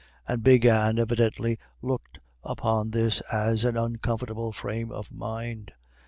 And 0.27 0.41
Big 0.41 0.65
Anne 0.65 0.97
evidently 0.97 1.59
looked 1.83 2.19
upon 2.41 2.89
this 2.89 3.21
as 3.31 3.63
an 3.63 3.77
uncomfortable 3.77 4.51
frame 4.51 4.91
of 4.91 5.11
mind. 5.11 5.73